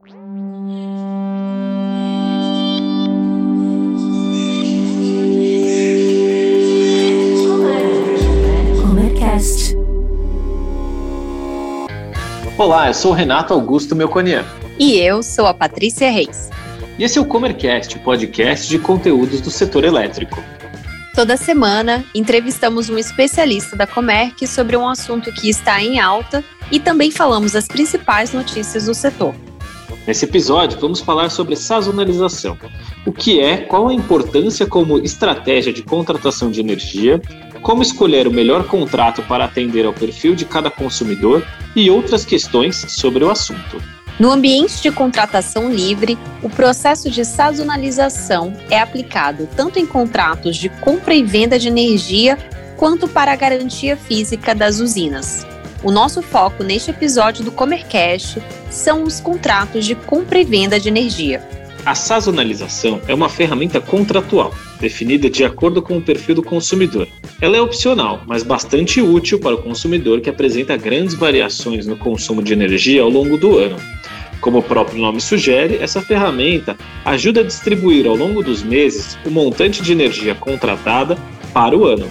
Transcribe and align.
Comercast. 0.00 0.14
Olá, 12.56 12.86
eu 12.86 12.94
sou 12.94 13.10
o 13.10 13.14
Renato 13.14 13.52
Augusto 13.52 13.96
Melconian. 13.96 14.44
E 14.78 14.96
eu 14.98 15.20
sou 15.24 15.48
a 15.48 15.52
Patrícia 15.52 16.08
Reis. 16.08 16.48
E 16.96 17.02
esse 17.02 17.18
é 17.18 17.20
o 17.20 17.24
Comercast, 17.24 17.96
o 17.96 18.00
podcast 18.00 18.68
de 18.68 18.78
conteúdos 18.78 19.40
do 19.40 19.50
setor 19.50 19.82
elétrico. 19.82 20.40
Toda 21.12 21.36
semana, 21.36 22.04
entrevistamos 22.14 22.88
um 22.88 22.96
especialista 22.96 23.74
da 23.74 23.84
Comerc 23.84 24.46
sobre 24.46 24.76
um 24.76 24.88
assunto 24.88 25.32
que 25.32 25.50
está 25.50 25.82
em 25.82 25.98
alta 25.98 26.44
e 26.70 26.78
também 26.78 27.10
falamos 27.10 27.56
as 27.56 27.66
principais 27.66 28.32
notícias 28.32 28.84
do 28.84 28.94
setor. 28.94 29.34
Nesse 30.08 30.24
episódio, 30.24 30.80
vamos 30.80 31.00
falar 31.00 31.28
sobre 31.28 31.54
sazonalização. 31.54 32.56
O 33.04 33.12
que 33.12 33.40
é, 33.40 33.58
qual 33.58 33.88
a 33.88 33.92
importância 33.92 34.64
como 34.64 34.96
estratégia 34.96 35.70
de 35.70 35.82
contratação 35.82 36.50
de 36.50 36.60
energia, 36.60 37.20
como 37.60 37.82
escolher 37.82 38.26
o 38.26 38.32
melhor 38.32 38.64
contrato 38.64 39.20
para 39.24 39.44
atender 39.44 39.84
ao 39.84 39.92
perfil 39.92 40.34
de 40.34 40.46
cada 40.46 40.70
consumidor 40.70 41.46
e 41.76 41.90
outras 41.90 42.24
questões 42.24 42.86
sobre 42.88 43.22
o 43.22 43.30
assunto. 43.30 43.82
No 44.18 44.30
ambiente 44.30 44.80
de 44.80 44.90
contratação 44.90 45.70
livre, 45.70 46.16
o 46.42 46.48
processo 46.48 47.10
de 47.10 47.22
sazonalização 47.22 48.54
é 48.70 48.80
aplicado 48.80 49.46
tanto 49.54 49.78
em 49.78 49.84
contratos 49.84 50.56
de 50.56 50.70
compra 50.70 51.12
e 51.12 51.22
venda 51.22 51.58
de 51.58 51.68
energia 51.68 52.38
quanto 52.78 53.06
para 53.06 53.30
a 53.30 53.36
garantia 53.36 53.94
física 53.94 54.54
das 54.54 54.80
usinas. 54.80 55.46
O 55.82 55.92
nosso 55.92 56.20
foco 56.22 56.64
neste 56.64 56.90
episódio 56.90 57.44
do 57.44 57.52
Comercast 57.52 58.42
são 58.68 59.04
os 59.04 59.20
contratos 59.20 59.86
de 59.86 59.94
compra 59.94 60.40
e 60.40 60.44
venda 60.44 60.80
de 60.80 60.88
energia. 60.88 61.40
A 61.86 61.94
sazonalização 61.94 63.00
é 63.06 63.14
uma 63.14 63.28
ferramenta 63.28 63.80
contratual, 63.80 64.52
definida 64.80 65.30
de 65.30 65.44
acordo 65.44 65.80
com 65.80 65.96
o 65.96 66.02
perfil 66.02 66.34
do 66.34 66.42
consumidor. 66.42 67.06
Ela 67.40 67.56
é 67.56 67.60
opcional, 67.60 68.22
mas 68.26 68.42
bastante 68.42 69.00
útil 69.00 69.38
para 69.38 69.54
o 69.54 69.62
consumidor 69.62 70.20
que 70.20 70.28
apresenta 70.28 70.76
grandes 70.76 71.14
variações 71.14 71.86
no 71.86 71.96
consumo 71.96 72.42
de 72.42 72.52
energia 72.52 73.02
ao 73.02 73.08
longo 73.08 73.38
do 73.38 73.56
ano. 73.56 73.76
Como 74.40 74.58
o 74.58 74.62
próprio 74.62 74.98
nome 74.98 75.20
sugere, 75.20 75.76
essa 75.76 76.02
ferramenta 76.02 76.76
ajuda 77.04 77.40
a 77.40 77.44
distribuir 77.44 78.04
ao 78.08 78.16
longo 78.16 78.42
dos 78.42 78.64
meses 78.64 79.16
o 79.24 79.30
montante 79.30 79.80
de 79.80 79.92
energia 79.92 80.34
contratada 80.34 81.16
para 81.54 81.76
o 81.76 81.84
ano. 81.84 82.10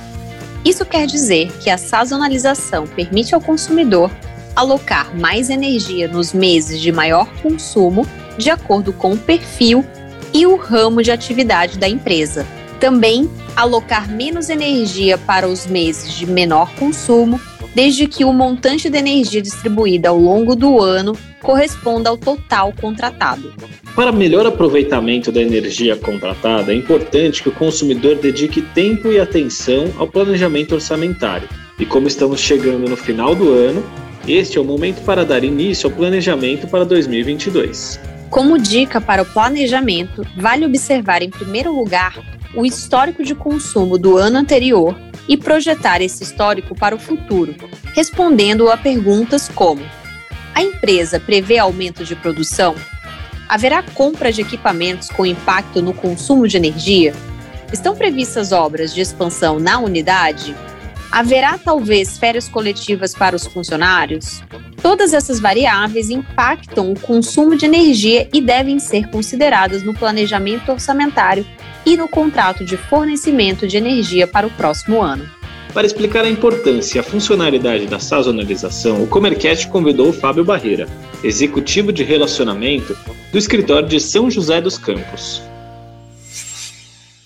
Isso 0.67 0.85
quer 0.85 1.07
dizer 1.07 1.49
que 1.61 1.69
a 1.69 1.77
sazonalização 1.77 2.85
permite 2.85 3.33
ao 3.33 3.39
consumidor 3.39 4.11
alocar 4.53 5.17
mais 5.17 5.49
energia 5.49 6.09
nos 6.09 6.33
meses 6.33 6.81
de 6.81 6.91
maior 6.91 7.25
consumo, 7.41 8.05
de 8.37 8.49
acordo 8.49 8.91
com 8.91 9.13
o 9.13 9.17
perfil 9.17 9.85
e 10.33 10.45
o 10.45 10.57
ramo 10.57 11.01
de 11.01 11.09
atividade 11.09 11.79
da 11.79 11.87
empresa. 11.87 12.45
Também 12.81 13.31
alocar 13.55 14.09
menos 14.09 14.49
energia 14.49 15.17
para 15.17 15.47
os 15.47 15.65
meses 15.65 16.11
de 16.11 16.25
menor 16.25 16.69
consumo, 16.75 17.39
desde 17.77 18.07
que 18.07 18.25
o 18.25 18.33
montante 18.33 18.89
de 18.89 18.97
energia 18.97 19.39
distribuída 19.39 20.09
ao 20.09 20.17
longo 20.17 20.55
do 20.55 20.81
ano 20.81 21.15
corresponda 21.43 22.09
ao 22.09 22.17
total 22.17 22.73
contratado. 22.73 23.53
Para 23.95 24.11
melhor 24.11 24.47
aproveitamento 24.47 25.31
da 25.31 25.43
energia 25.43 25.95
contratada, 25.95 26.73
é 26.73 26.75
importante 26.75 27.43
que 27.43 27.49
o 27.49 27.51
consumidor 27.51 28.15
dedique 28.15 28.63
tempo 28.63 29.11
e 29.11 29.19
atenção 29.19 29.93
ao 29.99 30.07
planejamento 30.07 30.73
orçamentário. 30.73 31.47
E 31.77 31.85
como 31.85 32.07
estamos 32.07 32.39
chegando 32.39 32.89
no 32.89 32.97
final 32.97 33.35
do 33.35 33.53
ano, 33.53 33.85
este 34.27 34.57
é 34.57 34.61
o 34.61 34.65
momento 34.65 35.05
para 35.05 35.23
dar 35.23 35.43
início 35.43 35.87
ao 35.87 35.95
planejamento 35.95 36.67
para 36.67 36.83
2022. 36.83 37.99
Como 38.31 38.57
dica 38.57 38.99
para 38.99 39.21
o 39.21 39.25
planejamento, 39.25 40.25
vale 40.35 40.65
observar 40.65 41.21
em 41.21 41.29
primeiro 41.29 41.71
lugar 41.71 42.17
o 42.55 42.65
histórico 42.65 43.23
de 43.23 43.35
consumo 43.35 43.97
do 43.97 44.17
ano 44.17 44.37
anterior 44.37 44.95
e 45.27 45.35
projetar 45.35 46.01
esse 46.01 46.23
histórico 46.23 46.75
para 46.75 46.95
o 46.95 46.99
futuro, 46.99 47.55
respondendo 47.93 48.69
a 48.69 48.77
perguntas 48.77 49.49
como: 49.49 49.81
a 50.53 50.61
empresa 50.61 51.19
prevê 51.19 51.57
aumento 51.57 52.03
de 52.03 52.15
produção? 52.15 52.75
Haverá 53.47 53.81
compra 53.81 54.31
de 54.31 54.41
equipamentos 54.41 55.09
com 55.09 55.25
impacto 55.25 55.81
no 55.81 55.93
consumo 55.93 56.47
de 56.47 56.57
energia? 56.57 57.13
Estão 57.71 57.95
previstas 57.95 58.51
obras 58.51 58.93
de 58.93 59.01
expansão 59.01 59.59
na 59.59 59.79
unidade? 59.79 60.55
Haverá 61.11 61.57
talvez 61.57 62.17
férias 62.17 62.49
coletivas 62.49 63.13
para 63.13 63.35
os 63.35 63.45
funcionários? 63.45 64.41
Todas 64.81 65.13
essas 65.13 65.39
variáveis 65.39 66.09
impactam 66.09 66.91
o 66.91 66.99
consumo 66.99 67.55
de 67.55 67.65
energia 67.65 68.29
e 68.33 68.41
devem 68.41 68.79
ser 68.79 69.09
consideradas 69.09 69.83
no 69.83 69.93
planejamento 69.93 70.71
orçamentário 70.71 71.45
e 71.87 71.95
no 71.95 72.05
contrato 72.05 72.65
de 72.65 72.75
fornecimento 72.75 73.65
de 73.65 73.77
energia 73.77 74.27
para 74.27 74.45
o 74.45 74.51
próximo 74.51 75.01
ano. 75.01 75.25
Para 75.73 75.87
explicar 75.87 76.25
a 76.25 76.29
importância 76.29 76.97
e 76.97 76.99
a 76.99 77.03
funcionalidade 77.03 77.87
da 77.87 77.97
sazonalização, 77.97 79.01
o 79.01 79.07
Comercast 79.07 79.69
convidou 79.69 80.09
o 80.09 80.13
Fábio 80.13 80.43
Barreira, 80.43 80.85
executivo 81.23 81.93
de 81.93 82.03
relacionamento 82.03 82.93
do 83.31 83.37
escritório 83.37 83.87
de 83.87 84.01
São 84.01 84.29
José 84.29 84.59
dos 84.59 84.77
Campos. 84.77 85.41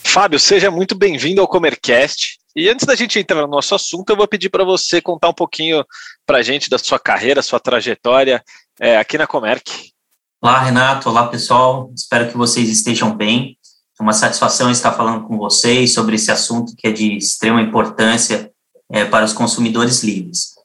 Fábio, 0.03 0.39
seja 0.39 0.69
muito 0.69 0.93
bem-vindo 0.93 1.41
ao 1.41 1.47
Comercast. 1.47 2.37
E 2.55 2.69
antes 2.69 2.85
da 2.85 2.95
gente 2.95 3.17
entrar 3.17 3.41
no 3.41 3.47
nosso 3.47 3.73
assunto, 3.73 4.11
eu 4.11 4.15
vou 4.15 4.27
pedir 4.27 4.49
para 4.51 4.63
você 4.63 5.01
contar 5.01 5.29
um 5.29 5.33
pouquinho 5.33 5.83
para 6.23 6.37
a 6.37 6.43
gente 6.43 6.69
da 6.69 6.77
sua 6.77 6.99
carreira, 6.99 7.41
sua 7.41 7.59
trajetória 7.59 8.43
é, 8.79 8.95
aqui 8.95 9.17
na 9.17 9.25
Comerc. 9.25 9.91
Olá, 10.39 10.59
Renato. 10.59 11.07
Olá, 11.09 11.27
pessoal. 11.27 11.91
Espero 11.95 12.29
que 12.29 12.37
vocês 12.37 12.69
estejam 12.69 13.15
bem. 13.15 13.57
Uma 14.01 14.13
satisfação 14.13 14.71
estar 14.71 14.93
falando 14.93 15.27
com 15.27 15.37
vocês 15.37 15.93
sobre 15.93 16.15
esse 16.15 16.31
assunto 16.31 16.73
que 16.75 16.87
é 16.87 16.91
de 16.91 17.15
extrema 17.17 17.61
importância 17.61 18.51
é, 18.91 19.05
para 19.05 19.23
os 19.23 19.31
consumidores 19.31 20.01
livres. 20.01 20.55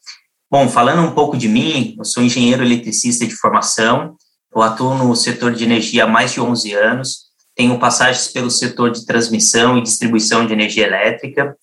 Bom, 0.51 0.71
falando 0.71 1.03
um 1.03 1.11
pouco 1.11 1.37
de 1.37 1.47
mim, 1.47 1.95
eu 1.99 2.05
sou 2.07 2.23
engenheiro 2.23 2.65
eletricista 2.65 3.27
de 3.27 3.37
formação, 3.37 4.17
eu 4.55 4.63
atuo 4.63 4.95
no 4.95 5.15
setor 5.15 5.53
de 5.53 5.65
energia 5.65 6.05
há 6.05 6.07
mais 6.07 6.33
de 6.33 6.41
11 6.41 6.73
anos, 6.73 7.27
tenho 7.55 7.79
passagens 7.79 8.29
pelo 8.29 8.51
setor 8.51 8.91
de 8.91 9.05
transmissão 9.05 9.77
e 9.77 9.83
distribuição 9.83 10.47
de 10.47 10.55
energia 10.55 10.87
elétrica. 10.87 11.55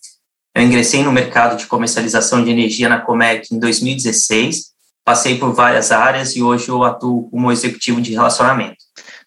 Eu 0.54 0.62
ingressei 0.62 1.02
no 1.02 1.12
mercado 1.12 1.58
de 1.58 1.66
comercialização 1.66 2.44
de 2.44 2.52
energia 2.52 2.88
na 2.88 3.02
Comec 3.02 3.48
em 3.52 3.58
2016, 3.58 4.66
passei 5.04 5.40
por 5.40 5.56
várias 5.56 5.92
áreas 5.92 6.36
e 6.36 6.44
hoje 6.44 6.70
eu 6.70 6.84
atuo 6.84 7.32
como 7.32 7.52
executivo 7.52 8.00
de 8.00 8.12
relacionamento. 8.12 8.83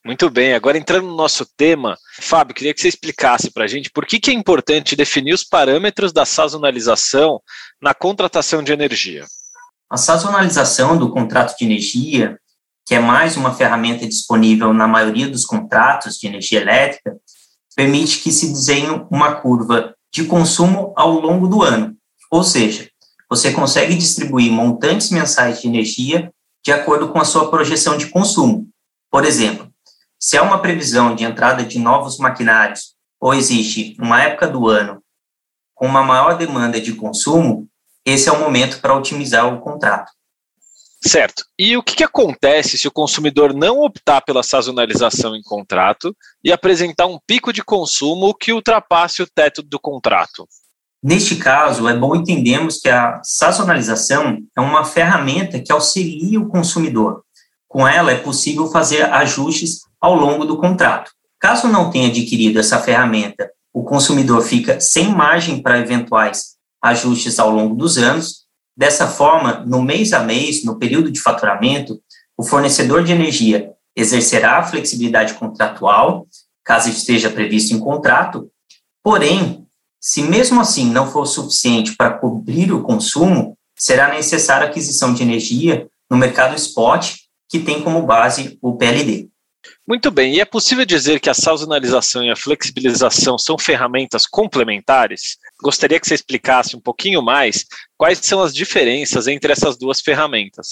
Muito 0.07 0.31
bem, 0.31 0.55
agora 0.55 0.79
entrando 0.79 1.09
no 1.09 1.17
nosso 1.17 1.45
tema, 1.57 1.99
Fábio, 2.21 2.55
queria 2.55 2.73
que 2.73 2.81
você 2.81 2.87
explicasse 2.87 3.51
para 3.51 3.65
a 3.65 3.67
gente 3.67 3.91
por 3.91 4.07
que, 4.07 4.21
que 4.21 4.31
é 4.31 4.33
importante 4.33 4.95
definir 4.95 5.35
os 5.35 5.43
parâmetros 5.43 6.13
da 6.13 6.25
sazonalização 6.25 7.41
na 7.83 7.93
contratação 7.93 8.63
de 8.63 8.73
energia. 8.73 9.27
A 9.91 9.97
sazonalização 9.97 10.97
do 10.97 11.11
contrato 11.11 11.59
de 11.59 11.65
energia, 11.65 12.39
que 12.87 12.95
é 12.95 13.01
mais 13.01 13.37
uma 13.37 13.53
ferramenta 13.53 14.07
disponível 14.07 14.73
na 14.73 14.87
maioria 14.87 15.29
dos 15.29 15.45
contratos 15.45 16.21
de 16.21 16.29
energia 16.29 16.61
elétrica, 16.61 17.17
permite 17.75 18.21
que 18.21 18.31
se 18.31 18.47
desenhe 18.53 19.05
uma 19.11 19.35
curva 19.41 19.93
de 20.15 20.23
consumo 20.23 20.95
ao 20.97 21.15
longo 21.15 21.49
do 21.49 21.65
ano. 21.65 21.97
Ou 22.31 22.45
seja, 22.45 22.89
você 23.29 23.51
consegue 23.51 23.97
distribuir 23.97 24.53
montantes 24.53 25.11
mensais 25.11 25.61
de 25.61 25.67
energia 25.67 26.33
de 26.65 26.71
acordo 26.71 27.09
com 27.09 27.19
a 27.19 27.25
sua 27.25 27.51
projeção 27.51 27.99
de 27.99 28.07
consumo. 28.07 28.69
Por 29.11 29.25
exemplo, 29.25 29.69
se 30.19 30.37
há 30.37 30.43
uma 30.43 30.61
previsão 30.61 31.15
de 31.15 31.25
entrada 31.25 31.65
de 31.65 31.79
novos 31.79 32.19
maquinários 32.19 32.95
ou 33.21 33.35
existe 33.35 33.97
uma 34.01 34.23
época 34.23 34.49
do 34.49 34.69
ano 34.69 35.03
com 35.75 35.87
uma 35.87 36.03
maior 36.03 36.37
demanda 36.37 36.81
de 36.81 36.95
consumo, 36.95 37.69
esse 38.05 38.29
é 38.29 38.33
o 38.33 38.41
momento 38.41 38.81
para 38.81 38.95
otimizar 38.95 39.47
o 39.53 39.61
contrato. 39.61 40.11
Certo. 41.05 41.45
E 41.59 41.77
o 41.77 41.83
que, 41.83 41.97
que, 41.97 42.05
acontece 42.05 42.79
se 42.79 42.89
o 42.89 42.93
consumidor 42.93 43.53
não 43.53 43.81
optar 43.81 44.23
pela 44.23 44.43
sazonalização 44.43 45.37
em 45.37 45.43
contrato 45.43 46.17
e 46.43 46.51
apresentar 46.51 47.07
um 47.07 47.19
pico 47.27 47.53
de 47.53 47.63
consumo 47.63 48.35
que 48.35 48.53
ultrapasse 48.53 49.23
o 49.23 49.27
teto 49.27 49.63
do 49.63 49.79
contrato? 49.79 50.49
Neste 51.03 51.37
caso, 51.37 51.89
é 51.89 51.97
bom 51.97 52.17
entendermos 52.17 52.79
que 52.79 52.89
a 52.89 53.21
sazonalização 53.23 54.39
é 54.57 54.61
uma 54.61 54.85
ferramenta 54.85 55.61
que 55.61 55.71
auxilia 55.71 56.41
o 56.41 56.49
consumidor. 56.49 57.23
Com 57.77 57.87
ela, 57.87 58.11
é 58.11 58.17
possível 58.17 58.69
fazer 58.69 59.03
ajustes 59.13 59.81
ao 60.01 60.15
longo 60.15 60.47
do 60.47 60.57
contrato. 60.57 61.11
Caso 61.39 61.69
não 61.69 61.91
tenha 61.91 62.09
adquirido 62.09 62.59
essa 62.59 62.79
ferramenta, 62.79 63.51
o 63.71 63.85
consumidor 63.85 64.41
fica 64.41 64.81
sem 64.81 65.15
margem 65.15 65.61
para 65.61 65.79
eventuais 65.79 66.57
ajustes 66.83 67.39
ao 67.39 67.51
longo 67.51 67.75
dos 67.75 67.99
anos. 67.99 68.47
Dessa 68.75 69.07
forma, 69.07 69.63
no 69.67 69.83
mês 69.83 70.15
a 70.15 70.21
mês, 70.21 70.65
no 70.65 70.79
período 70.79 71.11
de 71.11 71.21
faturamento, 71.21 72.01
o 72.35 72.43
fornecedor 72.43 73.05
de 73.05 73.13
energia 73.13 73.71
exercerá 73.95 74.57
a 74.57 74.65
flexibilidade 74.65 75.35
contratual, 75.35 76.27
caso 76.65 76.89
esteja 76.89 77.29
previsto 77.29 77.75
em 77.75 77.79
contrato, 77.79 78.51
porém, 79.03 79.67
se 80.01 80.23
mesmo 80.23 80.63
assim 80.63 80.91
não 80.91 81.11
for 81.13 81.27
suficiente 81.27 81.95
para 81.95 82.15
cobrir 82.15 82.73
o 82.73 82.83
consumo, 82.83 83.55
será 83.79 84.15
necessária 84.15 84.67
a 84.67 84.71
aquisição 84.71 85.13
de 85.13 85.23
energia 85.23 85.87
no 86.11 86.17
mercado 86.17 86.57
spot 86.57 87.26
que 87.49 87.61
tem 87.61 87.83
como 87.83 88.03
base 88.03 88.59
o 88.61 88.77
PLD. 88.77 89.29
Muito 89.87 90.11
bem, 90.11 90.35
e 90.35 90.41
é 90.41 90.45
possível 90.45 90.85
dizer 90.85 91.21
que 91.21 91.31
a 91.31 91.35
sazonalização 91.35 92.23
e 92.23 92.31
a 92.31 92.37
flexibilização 92.37 93.39
são 93.39 93.59
ferramentas 93.59 94.27
complementares? 94.27 95.37
Gostaria 95.63 95.99
que 95.99 96.07
você 96.07 96.15
explicasse 96.15 96.77
um 96.77 96.81
pouquinho 96.81 97.23
mais 97.23 97.65
quais 97.97 98.19
são 98.19 98.43
as 98.43 98.55
diferenças 98.55 99.27
entre 99.27 99.53
essas 99.53 99.77
duas 99.77 100.01
ferramentas. 100.01 100.69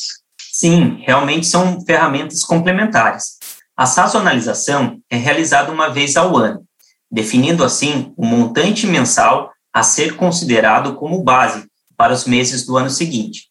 Sim, 0.53 1.03
realmente 1.05 1.47
são 1.47 1.81
ferramentas 1.85 2.43
complementares. 2.43 3.39
A 3.77 3.87
sazonalização 3.87 5.01
é 5.11 5.17
realizada 5.17 5.73
uma 5.73 5.89
vez 5.89 6.17
ao 6.17 6.37
ano, 6.37 6.65
definindo 7.11 7.65
assim 7.65 8.13
o 8.17 8.25
montante 8.25 8.87
mensal 8.87 9.53
a 9.73 9.83
ser 9.83 10.15
considerado 10.15 10.95
como 10.95 11.23
base 11.23 11.67
para 11.97 12.13
os 12.13 12.25
meses 12.25 12.65
do 12.65 12.77
ano 12.77 12.91
seguinte. 12.91 13.49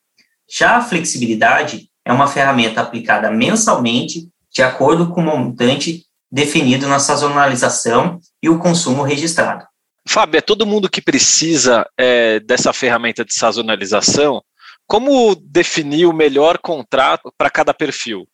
Já 0.49 0.77
a 0.77 0.81
flexibilidade 0.81 1.89
é 2.05 2.11
uma 2.11 2.27
ferramenta 2.27 2.81
aplicada 2.81 3.31
mensalmente 3.31 4.29
de 4.51 4.61
acordo 4.61 5.09
com 5.09 5.21
o 5.21 5.23
montante 5.23 6.05
definido 6.31 6.87
na 6.87 6.99
sazonalização 6.99 8.19
e 8.41 8.49
o 8.49 8.59
consumo 8.59 9.03
registrado. 9.03 9.65
Fábio, 10.07 10.37
é 10.37 10.41
todo 10.41 10.65
mundo 10.65 10.89
que 10.89 11.01
precisa 11.01 11.85
é, 11.97 12.39
dessa 12.39 12.73
ferramenta 12.73 13.23
de 13.23 13.33
sazonalização. 13.33 14.41
Como 14.85 15.35
definir 15.35 16.05
o 16.05 16.13
melhor 16.13 16.57
contrato 16.57 17.31
para 17.37 17.49
cada 17.49 17.73
perfil? 17.73 18.27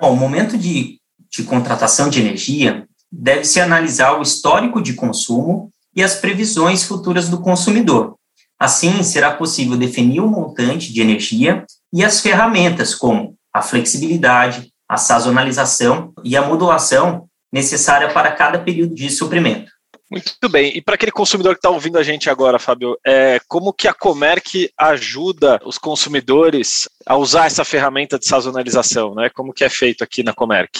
Bom, 0.00 0.12
o 0.12 0.16
momento 0.16 0.56
de, 0.56 1.00
de 1.30 1.42
contratação 1.42 2.08
de 2.08 2.20
energia 2.20 2.86
deve-se 3.10 3.60
analisar 3.60 4.18
o 4.18 4.22
histórico 4.22 4.80
de 4.80 4.94
consumo 4.94 5.70
e 5.94 6.02
as 6.02 6.14
previsões 6.14 6.84
futuras 6.84 7.28
do 7.28 7.40
consumidor. 7.40 8.16
Assim, 8.58 9.02
será 9.02 9.34
possível 9.34 9.76
definir 9.76 10.20
o 10.20 10.28
montante 10.28 10.92
de 10.92 11.00
energia 11.00 11.66
e 11.92 12.04
as 12.04 12.20
ferramentas, 12.20 12.94
como 12.94 13.36
a 13.52 13.60
flexibilidade, 13.60 14.72
a 14.88 14.96
sazonalização 14.96 16.12
e 16.24 16.36
a 16.36 16.42
modulação 16.42 17.28
necessária 17.52 18.08
para 18.12 18.32
cada 18.32 18.58
período 18.58 18.94
de 18.94 19.10
suprimento. 19.10 19.70
Muito 20.10 20.48
bem. 20.50 20.76
E 20.76 20.82
para 20.82 20.94
aquele 20.94 21.10
consumidor 21.10 21.54
que 21.54 21.58
está 21.58 21.70
ouvindo 21.70 21.98
a 21.98 22.02
gente 22.02 22.28
agora, 22.28 22.58
Fábio, 22.58 22.98
é, 23.06 23.40
como 23.48 23.72
que 23.72 23.88
a 23.88 23.94
Comerc 23.94 24.70
ajuda 24.78 25.58
os 25.64 25.78
consumidores 25.78 26.86
a 27.06 27.16
usar 27.16 27.46
essa 27.46 27.64
ferramenta 27.64 28.18
de 28.18 28.26
sazonalização? 28.26 29.14
Né? 29.14 29.30
Como 29.30 29.54
que 29.54 29.64
é 29.64 29.70
feito 29.70 30.04
aqui 30.04 30.22
na 30.22 30.34
Comerc? 30.34 30.70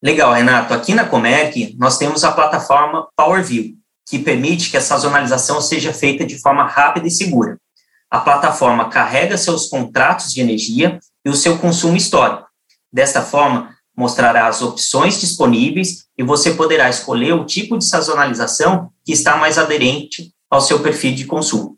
Legal, 0.00 0.32
Renato. 0.32 0.72
Aqui 0.72 0.94
na 0.94 1.04
Comerc, 1.04 1.74
nós 1.76 1.98
temos 1.98 2.22
a 2.22 2.30
plataforma 2.30 3.08
PowerView, 3.16 3.74
que 4.08 4.20
permite 4.20 4.70
que 4.70 4.76
a 4.76 4.80
sazonalização 4.80 5.60
seja 5.60 5.92
feita 5.92 6.24
de 6.24 6.40
forma 6.40 6.64
rápida 6.64 7.08
e 7.08 7.10
segura. 7.10 7.58
A 8.10 8.20
plataforma 8.20 8.88
carrega 8.88 9.36
seus 9.36 9.68
contratos 9.68 10.32
de 10.32 10.40
energia 10.40 10.98
e 11.24 11.30
o 11.30 11.34
seu 11.34 11.58
consumo 11.58 11.96
histórico. 11.96 12.46
Desta 12.92 13.20
forma, 13.20 13.74
mostrará 13.96 14.46
as 14.46 14.62
opções 14.62 15.20
disponíveis 15.20 16.06
e 16.16 16.22
você 16.22 16.54
poderá 16.54 16.88
escolher 16.88 17.32
o 17.32 17.46
tipo 17.46 17.78
de 17.78 17.86
sazonalização 17.86 18.90
que 19.04 19.12
está 19.12 19.36
mais 19.36 19.58
aderente 19.58 20.32
ao 20.50 20.60
seu 20.60 20.80
perfil 20.80 21.14
de 21.14 21.24
consumo. 21.24 21.76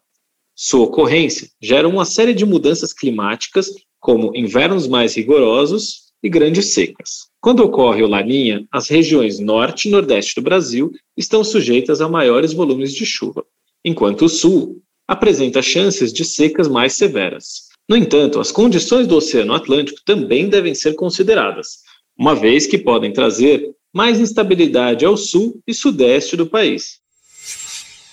Sua 0.54 0.84
ocorrência 0.84 1.48
gera 1.60 1.88
uma 1.88 2.04
série 2.04 2.34
de 2.34 2.44
mudanças 2.44 2.92
climáticas, 2.92 3.70
como 4.04 4.36
invernos 4.36 4.86
mais 4.86 5.16
rigorosos 5.16 6.12
e 6.22 6.28
grandes 6.28 6.74
secas. 6.74 7.26
Quando 7.40 7.60
ocorre 7.60 8.02
o 8.02 8.06
Laninha, 8.06 8.66
as 8.70 8.86
regiões 8.86 9.38
norte 9.38 9.88
e 9.88 9.90
nordeste 9.90 10.34
do 10.34 10.42
Brasil 10.42 10.92
estão 11.16 11.42
sujeitas 11.42 12.02
a 12.02 12.08
maiores 12.08 12.52
volumes 12.52 12.92
de 12.92 13.06
chuva, 13.06 13.46
enquanto 13.82 14.26
o 14.26 14.28
sul 14.28 14.82
apresenta 15.08 15.62
chances 15.62 16.12
de 16.12 16.22
secas 16.22 16.68
mais 16.68 16.92
severas. 16.92 17.70
No 17.88 17.96
entanto, 17.96 18.38
as 18.38 18.52
condições 18.52 19.06
do 19.06 19.16
Oceano 19.16 19.54
Atlântico 19.54 20.02
também 20.04 20.50
devem 20.50 20.74
ser 20.74 20.92
consideradas, 20.92 21.78
uma 22.14 22.34
vez 22.34 22.66
que 22.66 22.76
podem 22.76 23.10
trazer 23.10 23.74
mais 23.90 24.20
instabilidade 24.20 25.06
ao 25.06 25.16
sul 25.16 25.62
e 25.66 25.72
sudeste 25.72 26.36
do 26.36 26.46
país. 26.46 27.00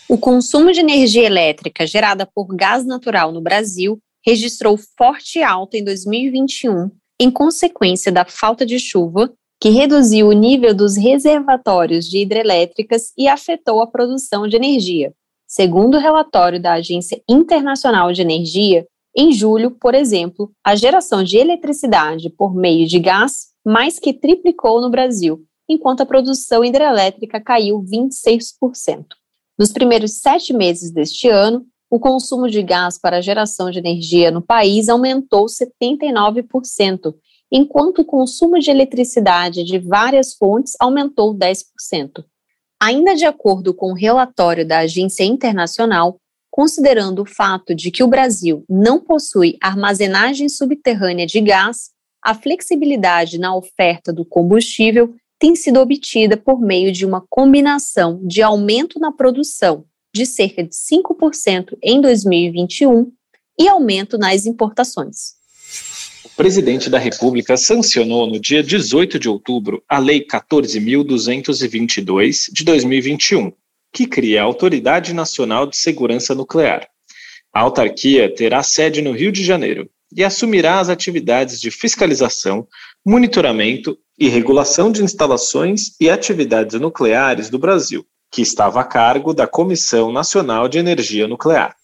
O 0.07 0.17
consumo 0.17 0.71
de 0.71 0.79
energia 0.79 1.25
elétrica 1.25 1.86
gerada 1.86 2.25
por 2.25 2.55
gás 2.55 2.86
natural 2.86 3.33
no 3.33 3.41
Brasil 3.41 4.01
registrou 4.25 4.78
forte 4.98 5.42
alta 5.42 5.78
em 5.78 5.84
2021 5.84 6.92
em 7.22 7.30
consequência 7.30 8.12
da 8.12 8.25
falta 8.25 8.66
de 8.66 8.80
chuva, 8.80 9.32
que 9.62 9.70
reduziu 9.70 10.30
o 10.30 10.34
nível 10.34 10.74
dos 10.74 10.98
reservatórios 10.98 12.10
de 12.10 12.18
hidrelétricas 12.18 13.13
e 13.16 13.28
afetou 13.28 13.80
a 13.80 13.86
produção 13.86 14.48
de 14.48 14.56
energia. 14.56 15.13
Segundo 15.48 15.98
o 15.98 16.00
relatório 16.00 16.60
da 16.60 16.74
Agência 16.74 17.22
Internacional 17.30 18.12
de 18.12 18.24
Energia, 18.24 18.88
em 19.16 19.32
julho, 19.32 19.70
por 19.70 19.94
exemplo, 19.94 20.51
a 20.66 20.75
geração 20.75 21.24
de 21.24 21.38
eletricidade 21.38 22.28
por 22.30 22.56
meio 22.56 22.88
de 22.88 22.98
gás 22.98 23.50
mais 23.63 24.00
que 24.00 24.13
triplicou 24.13 24.82
no 24.82 24.90
Brasil, 24.90 25.44
enquanto 25.70 26.01
a 26.01 26.06
produção 26.08 26.66
hidrelétrica 26.66 27.40
caiu 27.40 27.84
26%. 27.84 29.06
Nos 29.60 29.72
primeiros 29.72 30.13
sete 30.13 30.54
meses 30.54 30.92
deste 30.92 31.30
ano, 31.30 31.68
o 31.91 32.00
consumo 32.00 32.50
de 32.50 32.63
gás 32.63 32.98
para 32.98 33.21
geração 33.21 33.69
de 33.69 33.77
energia 33.77 34.31
no 34.31 34.41
país 34.41 34.88
aumentou 34.88 35.45
79%, 35.48 37.13
enquanto 37.51 38.00
o 38.00 38.05
consumo 38.05 38.57
de 38.57 38.71
eletricidade 38.71 39.65
de 39.65 39.77
várias 39.77 40.33
fontes 40.33 40.74
aumentou 40.79 41.36
10%. 41.36 42.24
Ainda 42.81 43.13
de 43.13 43.25
acordo 43.25 43.74
com 43.74 43.91
o 43.91 43.95
relatório 43.95 44.65
da 44.65 44.79
Agência 44.79 45.25
Internacional, 45.25 46.17
considerando 46.50 47.24
o 47.24 47.25
fato 47.25 47.75
de 47.75 47.91
que 47.91 48.03
o 48.03 48.07
Brasil 48.07 48.63
não 48.69 49.01
possui 49.01 49.57
armazenagem 49.62 50.48
subterrânea 50.48 51.27
de 51.27 51.41
gás, 51.41 51.89
a 52.24 52.33
flexibilidade 52.33 53.38
na 53.38 53.53
oferta 53.53 54.13
do 54.13 54.24
combustível 54.24 55.13
tem 55.38 55.57
sido 55.57 55.81
obtida 55.81 56.38
por 56.38 56.62
meio 56.62 56.93
de 56.93 57.05
uma 57.05 57.21
combinação 57.29 58.21
de 58.24 58.41
aumento 58.41 58.98
na 58.98 59.12
produção 59.12 59.86
de 60.13 60.25
cerca 60.25 60.63
de 60.63 60.72
5% 60.72 61.77
em 61.82 62.01
2021 62.01 63.12
e 63.60 63.68
aumento 63.68 64.18
nas 64.18 64.46
importações. 64.46 65.41
O 66.24 66.30
presidente 66.30 66.89
da 66.89 66.98
República 66.98 67.58
sancionou 67.58 68.25
no 68.27 68.39
dia 68.39 68.63
18 68.63 69.20
de 69.20 69.27
outubro 69.30 69.84
a 69.88 70.00
Lei 70.00 70.25
14.222 70.25 72.50
de 72.51 72.63
2021, 72.63 73.51
que 73.94 74.08
cria 74.08 74.41
a 74.41 74.46
Autoridade 74.46 75.13
Nacional 75.13 75.68
de 75.68 75.77
Segurança 75.77 76.36
Nuclear. 76.36 76.88
A 77.53 77.62
autarquia 77.62 78.34
terá 78.34 78.63
sede 78.63 79.01
no 79.01 79.12
Rio 79.12 79.32
de 79.32 79.44
Janeiro. 79.44 79.89
e 80.13 80.25
assumirá 80.25 80.82
as 80.82 80.89
atividades 80.89 81.62
de 81.62 81.72
fiscalização, 81.72 82.68
monitoramento 83.06 83.98
e 84.20 84.27
regulação 84.27 84.91
de 84.91 85.01
instalações 85.01 85.96
e 86.01 86.10
atividades 86.10 86.77
nucleares 86.77 87.50
do 87.50 87.58
Brasil, 87.58 88.06
que 88.31 88.41
estava 88.41 88.79
a 88.79 88.83
cargo 88.83 89.33
da 89.33 89.45
Comissão 89.45 90.11
Nacional 90.11 90.69
de 90.69 90.79
Energia 90.79 91.27
Nuclear. 91.27 91.75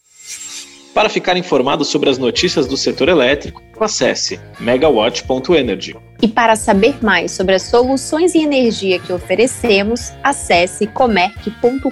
Para 0.94 1.10
ficar 1.10 1.38
informado 1.38 1.86
sobre 1.86 2.10
as 2.10 2.18
notícias 2.18 2.66
do 2.66 2.76
setor 2.76 3.10
elétrico, 3.10 3.62
acesse 3.80 4.40
megawatt.energy. 4.60 5.96
E 6.20 6.28
para 6.28 6.56
saber 6.56 6.96
mais 7.04 7.32
sobre 7.32 7.54
as 7.54 7.62
soluções 7.64 8.34
em 8.34 8.44
energia 8.44 8.98
que 8.98 9.14
oferecemos, 9.14 10.12
acesse 10.24 10.88
comerc.com.br. 10.88 11.92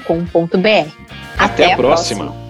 Até, 1.37 1.65
Até, 1.65 1.73
a 1.73 1.77
próxima. 1.77 2.25
próxima. 2.25 2.44